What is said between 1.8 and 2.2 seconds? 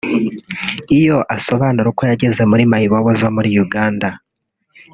uko